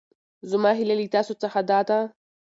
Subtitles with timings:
[0.51, 1.99] زما هېله له تاسو څخه دا ده.